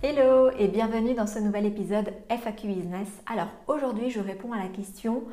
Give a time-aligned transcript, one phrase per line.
[0.00, 3.08] Hello et bienvenue dans ce nouvel épisode FAQ Business.
[3.26, 5.24] Alors aujourd'hui je réponds à la question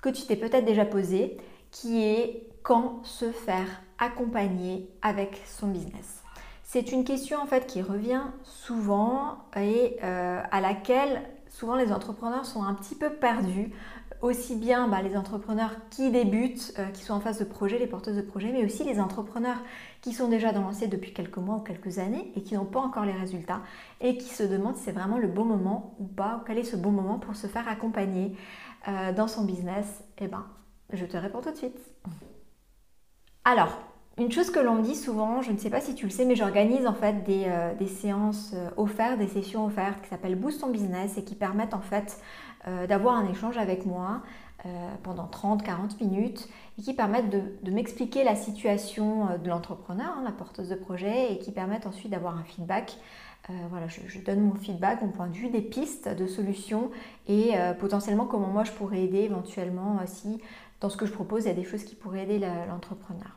[0.00, 1.36] que tu t'es peut-être déjà posée
[1.70, 6.22] qui est quand se faire accompagner avec son business?
[6.62, 12.46] C'est une question en fait qui revient souvent et euh, à laquelle souvent les entrepreneurs
[12.46, 13.70] sont un petit peu perdus
[14.24, 17.86] aussi bien bah, les entrepreneurs qui débutent, euh, qui sont en phase de projet, les
[17.86, 19.62] porteuses de projet, mais aussi les entrepreneurs
[20.00, 22.80] qui sont déjà dans lancés depuis quelques mois ou quelques années et qui n'ont pas
[22.80, 23.60] encore les résultats
[24.00, 26.64] et qui se demandent si c'est vraiment le bon moment ou pas, ou quel est
[26.64, 28.34] ce bon moment pour se faire accompagner
[28.88, 30.02] euh, dans son business.
[30.18, 30.46] Eh ben,
[30.92, 31.78] je te réponds tout de suite.
[33.44, 33.78] Alors,
[34.16, 36.24] une chose que l'on me dit souvent, je ne sais pas si tu le sais,
[36.24, 40.62] mais j'organise en fait des, euh, des séances offertes, des sessions offertes qui s'appellent Boost
[40.62, 42.20] ton business et qui permettent en fait
[42.66, 44.22] euh, d'avoir un échange avec moi
[44.64, 44.68] euh,
[45.02, 46.48] pendant 30-40 minutes
[46.78, 51.34] et qui permettent de, m'expliquer la situation euh, de l'entrepreneur, hein, la porteuse de projet,
[51.34, 52.96] et qui permettent ensuite d'avoir un feedback.
[53.68, 56.90] voilà, je, donne mon feedback, mon point de vue, des pistes de solutions
[57.28, 60.40] et potentiellement comment moi je pourrais aider éventuellement si
[60.80, 63.36] dans ce que je propose il y a des choses qui pourraient aider l'entrepreneur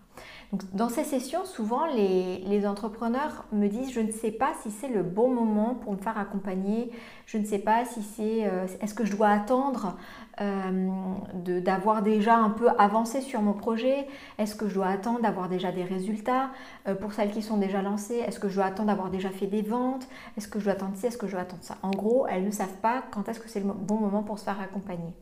[0.74, 5.04] dans ces sessions, souvent les, entrepreneurs me disent je ne sais pas si c'est le
[5.04, 6.92] bon moment pour me faire accompagner,
[7.26, 9.98] je ne sais pas si c'est euh, est-ce que je dois attendre
[10.42, 10.90] euh,
[11.34, 14.08] d'avoir déjà un peu avancé sur mon projet,
[14.38, 16.52] est-ce que je dois attendre d'avoir déjà des résultats
[16.88, 19.48] euh, pour celles qui sont déjà lancées, est-ce que je dois attendre d'avoir déjà fait
[19.48, 20.08] des ventes,
[20.38, 21.78] est-ce que je dois attendre ci, est-ce que je dois attendre ça?
[21.84, 24.46] En gros, elles ne savent pas quand est-ce que c'est le bon moment pour se
[24.46, 25.14] faire accompagner.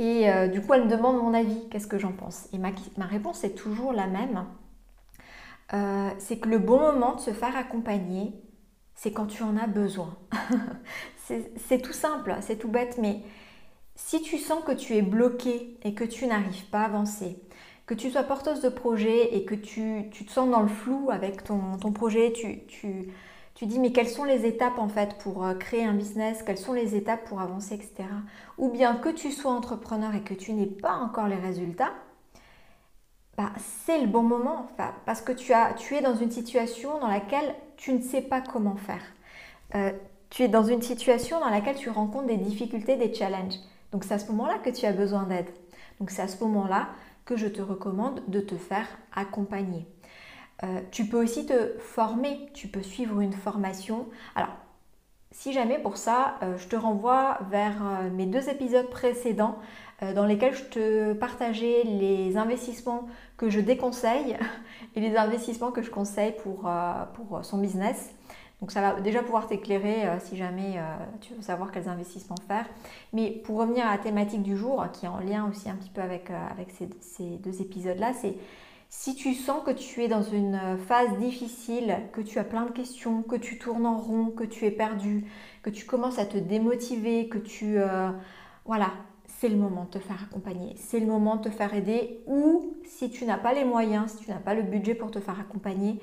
[0.00, 2.48] Et euh, du coup, elle me demande mon avis, qu'est-ce que j'en pense?
[2.54, 2.70] Et ma,
[3.04, 4.46] réponse est toujours la même.
[5.74, 8.32] Euh, c'est que le bon moment de se faire accompagner,
[8.94, 10.16] c'est quand tu en as besoin.
[11.18, 13.20] c'est tout simple, c'est tout bête, mais
[13.94, 17.36] si tu sens que tu es bloqué et que tu n'arrives pas à avancer,
[17.84, 21.44] que tu sois porteuse de projet et que tu, te sens dans le flou avec
[21.44, 23.12] ton, projet, tu, tu
[23.60, 26.56] tu dis mais quelles sont les étapes en fait pour euh, créer un business, quelles
[26.56, 28.08] sont les étapes pour avancer, etc.
[28.56, 31.92] Ou bien que tu sois entrepreneur et que tu n'aies pas encore les résultats,
[33.36, 33.52] bah,
[33.84, 34.66] c'est le bon moment
[35.04, 38.40] parce que tu, as, tu es dans une situation dans laquelle tu ne sais pas
[38.40, 39.02] comment faire.
[39.74, 39.92] Euh,
[40.30, 43.58] tu es dans une situation dans laquelle tu rencontres des difficultés, des challenges.
[43.92, 45.50] Donc c'est à ce moment-là que tu as besoin d'aide.
[45.98, 46.88] Donc c'est à ce moment-là
[47.26, 49.86] que je te recommande de te faire accompagner.
[50.62, 54.06] Euh, tu peux aussi te former, tu peux suivre une formation.
[54.34, 54.50] Alors,
[55.32, 59.58] si jamais pour ça, euh, je te renvoie vers euh, mes deux épisodes précédents
[60.14, 63.06] dans lesquels je te partageais les investissements
[63.36, 64.38] que je déconseille
[64.96, 66.70] et les investissements que je conseille pour,
[67.12, 68.10] pour son business.
[68.62, 70.80] Donc ça va déjà pouvoir t'éclairer si jamais
[71.20, 72.64] tu veux savoir quels investissements faire.
[73.12, 75.90] Mais pour revenir à la thématique du jour, qui est en lien aussi un petit
[75.90, 78.36] peu avec, avec ces, ces deux épisodes-là, c'est
[78.90, 82.72] si tu sens que tu es dans une phase difficile, que tu as plein de
[82.72, 85.24] questions, que tu tournes en rond, que tu es perdu,
[85.62, 87.78] que tu commences à te démotiver, que tu...
[87.78, 88.10] Euh,
[88.64, 88.90] voilà,
[89.26, 92.76] c'est le moment de te faire accompagner, c'est le moment de te faire aider ou
[92.84, 95.38] si tu n'as pas les moyens, si tu n'as pas le budget pour te faire
[95.38, 96.00] accompagner,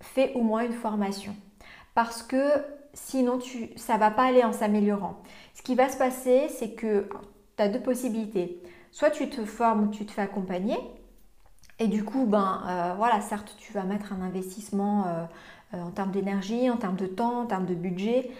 [0.00, 1.34] fais au moins une formation.
[1.94, 2.62] Parce que
[2.92, 5.22] sinon, tu, ça ne va pas aller en s'améliorant.
[5.54, 7.08] Ce qui va se passer, c'est que
[7.56, 8.62] tu as deux possibilités.
[8.90, 10.76] Soit tu te formes, tu te fais accompagner,
[11.82, 15.24] et du coup, ben euh, voilà, certes, tu vas mettre un investissement euh,
[15.74, 18.30] euh, en termes d'énergie, en termes de temps, en termes de budget,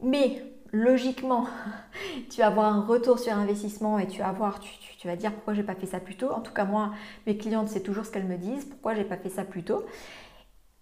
[0.00, 1.48] mais logiquement,
[2.30, 5.54] tu vas avoir un retour sur investissement et tu vas voir, tu, vas dire pourquoi
[5.54, 6.30] j'ai pas fait ça plus tôt.
[6.30, 6.92] En tout cas, moi,
[7.26, 9.84] mes clientes, c'est toujours ce qu'elles me disent, pourquoi j'ai pas fait ça plus tôt.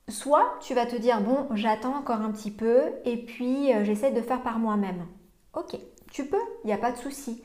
[0.09, 4.21] Soit tu vas te dire bon, j'attends encore un petit peu et puis j'essaie de
[4.21, 5.07] faire par moi-même.
[5.55, 5.79] Ok,
[6.13, 7.43] tu peux, il n'y a pas de souci.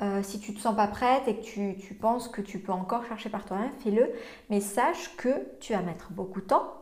[0.00, 2.72] Euh, si tu ne te sens pas prête et que tu, penses que tu peux
[2.72, 4.10] encore chercher par toi-même, fais-le.
[4.48, 5.28] Mais sache que
[5.60, 6.72] tu vas mettre beaucoup de temps.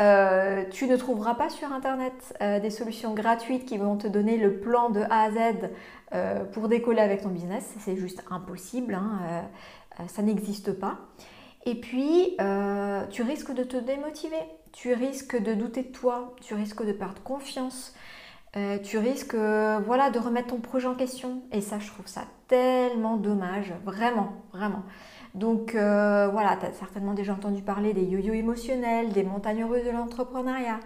[0.00, 4.36] Euh, tu ne trouveras pas sur Internet euh, des solutions gratuites qui vont te donner
[4.36, 5.70] le plan de A à Z
[6.52, 7.74] pour décoller avec ton business.
[7.80, 8.94] C'est juste impossible.
[8.94, 9.44] Hein,
[10.06, 11.00] ça n'existe pas.
[11.66, 12.36] Et puis,
[13.10, 14.40] tu risques de te démotiver.
[14.72, 16.34] Tu risques de douter de toi.
[16.40, 17.94] Tu risques de perdre confiance.
[18.56, 21.42] Euh, tu risques euh, voilà, de remettre ton projet en question.
[21.52, 24.84] Et ça, je trouve ça tellement dommage, vraiment, vraiment.
[25.34, 29.90] Donc voilà, tu as certainement déjà entendu parler des yo-yo émotionnels, des montagnes heureuses de
[29.90, 30.80] l'entrepreneuriat.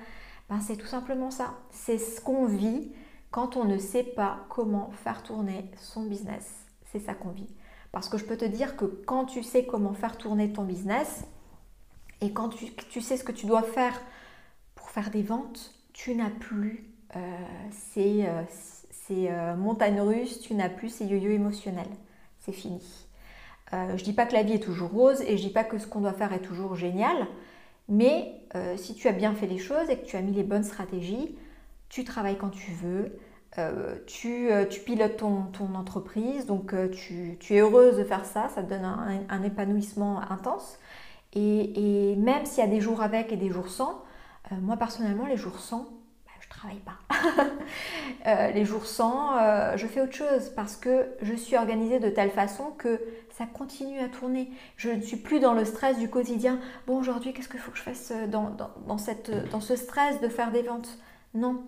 [0.51, 1.55] ben, C'est tout simplement ça.
[1.71, 2.93] C'est ce qu'on vit
[3.31, 6.67] quand on ne sait pas comment faire tourner son business.
[6.85, 7.49] C'est ça qu'on vit.
[7.91, 11.25] Parce que je peux te dire que quand tu sais comment faire tourner ton business
[12.21, 14.01] et quand tu, sais ce que tu dois faire
[14.75, 17.21] pour faire des ventes, tu n'as plus euh,
[17.71, 18.43] ces, euh,
[19.11, 20.03] euh, montagnes
[20.43, 21.91] tu n'as plus ces yo-yo émotionnels.
[22.41, 22.83] C'est fini.
[23.73, 25.79] je ne dis pas que la vie est toujours rose et je dis pas que
[25.79, 27.29] ce qu'on doit faire est toujours génial,
[27.89, 28.41] mais
[28.77, 31.37] si tu as bien fait les choses et que tu as mis les bonnes stratégies,
[31.89, 33.17] tu travailles quand tu veux,
[33.59, 38.63] euh, tu, euh, pilotes ton, entreprise, donc euh, tu, es heureuse de faire ça, ça
[38.63, 40.79] te donne un, épanouissement intense.
[41.35, 44.03] Et, même s'il y a des jours avec et des jours sans,
[44.63, 46.02] moi personnellement, les jours sans, je
[46.53, 48.51] travaille pas.
[48.55, 52.71] les jours sans, je fais autre chose parce que je suis organisée de telle façon
[52.79, 53.01] que
[53.31, 54.51] ça continue à tourner.
[54.77, 56.59] Je ne suis plus dans le stress du quotidien.
[56.87, 58.57] Bon, aujourd'hui, qu'est-ce qu'il faut que je fasse dans,
[58.87, 60.99] dans, cette, dans ce stress de faire des ventes?
[61.35, 61.63] Non.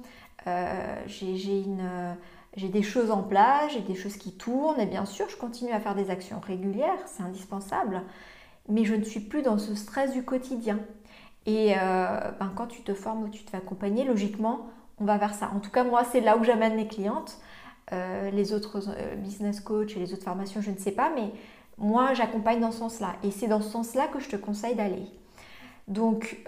[0.46, 5.36] Euh, j'ai des choses en place, j'ai des choses qui tournent et bien sûr je
[5.36, 8.02] continue à faire des actions régulières, c'est indispensable,
[8.68, 10.80] mais je ne suis plus dans ce stress du quotidien.
[11.46, 14.66] Et euh, ben, quand tu te formes ou tu te fais accompagner, logiquement,
[14.98, 15.50] on va vers ça.
[15.54, 17.38] En tout cas, moi, c'est là où j'amène mes clientes.
[17.92, 18.80] Euh, les autres
[19.18, 21.30] business coach et les autres formations, je ne sais pas, mais
[21.76, 23.16] moi, j'accompagne dans ce sens-là.
[23.22, 25.04] Et c'est dans ce sens-là que je te conseille d'aller.
[25.88, 26.42] Donc,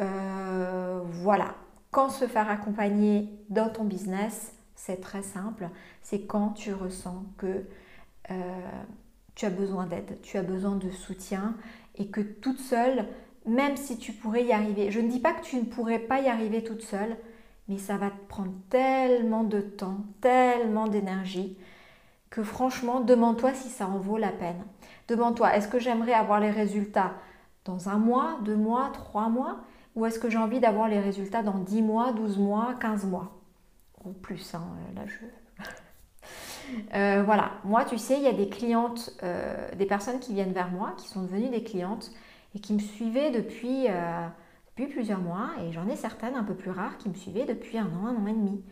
[1.04, 1.54] voilà.
[1.90, 5.70] Quand se faire accompagner dans ton business, c'est très simple.
[6.02, 7.64] C'est quand tu ressens que
[8.30, 8.70] euh,
[9.34, 11.56] tu as besoin d'aide, tu as besoin de soutien
[11.96, 13.06] et que toute seule,
[13.46, 16.20] même si tu pourrais y arriver, je ne dis pas que tu ne pourrais pas
[16.20, 17.16] y arriver toute seule,
[17.68, 21.56] mais ça va te prendre tellement de temps, tellement d'énergie
[22.30, 24.62] que franchement, demande-toi si ça en vaut la peine.
[25.08, 27.14] Demande-toi, est-ce que j'aimerais avoir les résultats
[27.64, 29.60] dans un mois, deux mois, trois mois
[29.94, 33.40] ou est-ce que j'ai envie d'avoir les résultats dans 10 mois, 12 mois, 15 mois?
[34.04, 34.62] Ou plus, hein,
[34.94, 35.64] là je...
[36.94, 40.52] Euh, voilà, moi tu sais, il y a des clientes, euh, des personnes qui viennent
[40.52, 42.10] vers moi, qui sont devenues des clientes
[42.56, 44.26] et qui me suivaient depuis, euh,
[44.68, 47.76] depuis plusieurs mois, et j'en ai certaines un peu plus rares qui me suivaient depuis
[47.76, 48.64] un an, un an et demi.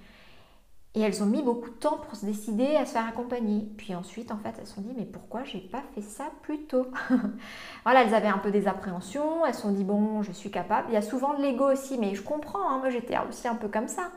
[0.94, 3.69] Et elles ont mis beaucoup de temps pour se décider à se faire accompagner.
[3.76, 6.64] Puis ensuite, en fait, elles se sont dit, mais pourquoi j'ai pas fait ça plus
[6.64, 6.86] tôt
[7.84, 10.88] Voilà, elles avaient un peu des appréhensions, elles se sont dit, bon, je suis capable.
[10.88, 13.56] Il y a souvent de l'ego aussi, mais je comprends, hein, moi j'étais aussi un
[13.56, 14.12] peu comme ça.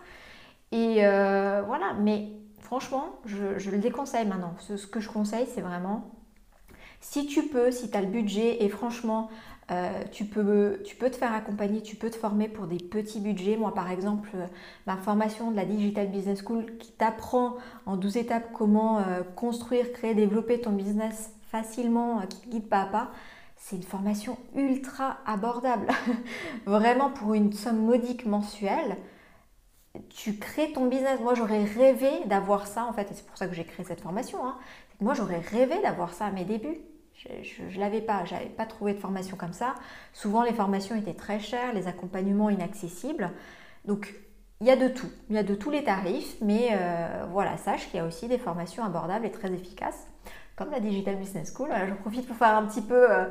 [0.71, 2.29] Et euh, voilà, mais
[2.61, 4.53] franchement, je, le déconseille maintenant.
[4.59, 6.11] Ce, ce que je conseille, c'est vraiment,
[7.01, 9.29] si tu peux, si tu as le budget, et franchement,
[9.69, 13.57] euh, tu, peux, te faire accompagner, tu peux te former pour des petits budgets.
[13.57, 14.45] Moi, par exemple, euh,
[14.85, 17.55] ma formation de la Digital Business School qui t'apprend
[17.85, 22.83] en 12 étapes comment euh, construire, créer, développer ton business facilement, qui te guide pas
[22.83, 23.11] à pas,
[23.57, 25.87] c'est une formation ultra abordable.
[26.65, 28.95] Vraiment, pour une somme modique mensuelle,
[30.09, 31.19] tu crées ton business.
[31.19, 34.01] Moi, j'aurais rêvé d'avoir ça, en fait, et c'est pour ça que j'ai créé cette
[34.01, 34.45] formation.
[34.45, 34.57] Hein.
[35.01, 36.77] Moi, j'aurais rêvé d'avoir ça à mes débuts.
[37.17, 38.23] Je ne l'avais pas,
[38.55, 39.75] pas trouvé de formation comme ça.
[40.13, 43.31] Souvent, les formations étaient très chères, les accompagnements inaccessibles.
[43.85, 44.13] Donc,
[44.61, 47.57] il y a de tout, il y a de tous les tarifs, mais euh, voilà,
[47.57, 50.07] sache qu'il y a aussi des formations abordables et très efficaces,
[50.55, 51.69] comme la Digital Business School.
[51.87, 53.25] je profite pour faire un petit peu euh,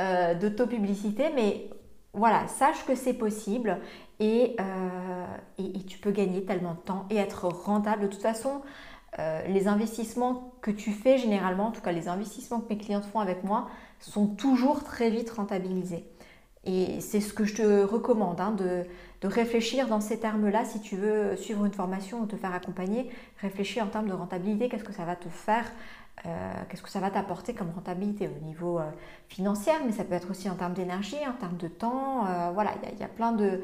[0.00, 1.70] euh, d'auto-publicité, mais
[2.12, 3.78] voilà, sache que c'est possible
[4.20, 4.56] et,
[5.58, 8.04] et, tu peux gagner tellement de temps et être rentable.
[8.04, 8.62] De toute façon,
[9.18, 13.04] euh, les investissements que tu fais généralement, en tout cas les investissements que mes clientes
[13.04, 13.68] font avec moi,
[14.00, 16.04] sont toujours très vite rentabilisés.
[16.64, 18.84] Et c'est ce que je te recommande, hein, de,
[19.24, 23.10] réfléchir dans ces termes-là si tu veux suivre une formation ou te faire accompagner.
[23.40, 25.64] Réfléchir en termes de rentabilité, qu'est-ce que ça va te faire,
[26.24, 28.90] qu'est-ce que ça va t'apporter comme rentabilité au niveau euh,
[29.28, 32.24] financier, mais ça peut être aussi en termes d'énergie, en termes de temps.
[32.52, 33.60] voilà, il y, a plein de,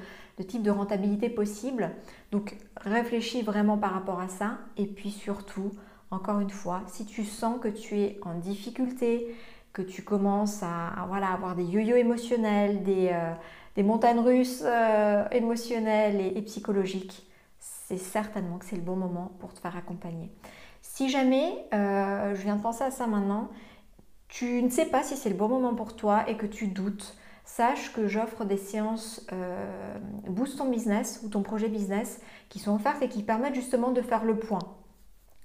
[0.46, 1.90] types de rentabilité possibles.
[2.30, 4.58] Donc réfléchis vraiment par rapport à ça.
[4.76, 5.72] Et puis surtout,
[6.10, 9.34] encore une fois, si tu sens que tu es en difficulté,
[9.72, 16.20] que tu commences à, voilà, avoir des yo-yo émotionnels, des, euh, montagnes russes euh, émotionnelles
[16.20, 17.26] et, psychologiques,
[17.58, 20.30] c'est certainement que c'est le bon moment pour te faire accompagner.
[20.82, 23.48] Si jamais, euh, je viens de penser à ça maintenant,
[24.28, 27.16] tu ne sais pas si c'est le bon moment pour toi et que tu doutes,
[27.44, 29.96] sache que j'offre des séances euh,
[30.26, 34.02] Boost ton business ou ton projet business qui sont offertes et qui permettent justement de
[34.02, 34.58] faire le point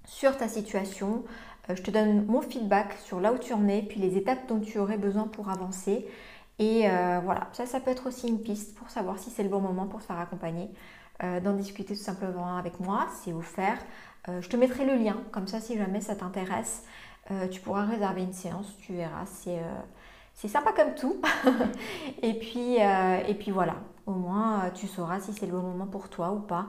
[0.05, 1.23] sur ta situation.
[1.69, 4.47] Euh, je te donne mon feedback sur là où tu en es, puis les étapes
[4.47, 6.07] dont tu aurais besoin pour avancer.
[6.59, 6.87] Et
[7.23, 9.85] voilà, ça, ça peut être aussi une piste pour savoir si c'est le bon moment
[9.85, 10.71] pour te faire accompagner,
[11.21, 13.77] d'en discuter tout simplement avec moi, c'est offert.
[14.27, 16.83] Je te mettrai le lien, comme ça si jamais ça t'intéresse,
[17.51, 19.59] tu pourras réserver une séance, tu verras, c'est
[20.37, 21.19] c'est sympa comme tout.
[22.21, 23.73] et, puis, euh, voilà,
[24.05, 26.67] au moins euh, tu sauras si c'est le bon moment pour toi ou pas.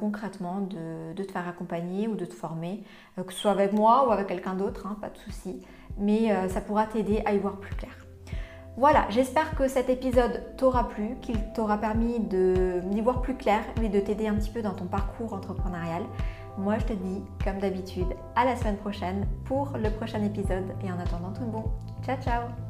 [0.00, 2.82] concrètement de, te faire accompagner ou de te former,
[3.16, 5.62] que ce soit avec moi ou avec quelqu'un d'autre, hein, pas de souci,
[5.98, 7.92] mais ça pourra t'aider à y voir plus clair.
[8.78, 13.88] Voilà, j'espère que cet épisode t'aura plu, qu'il t'aura permis d'y voir plus clair et
[13.88, 16.02] de t'aider un petit peu dans ton parcours entrepreneurial.
[16.58, 20.90] Moi, je te dis, comme d'habitude, à la semaine prochaine pour le prochain épisode et
[20.90, 21.64] en attendant tout bon.
[22.02, 22.65] Ciao, ciao